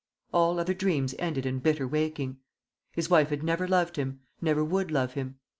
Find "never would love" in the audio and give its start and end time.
4.41-5.13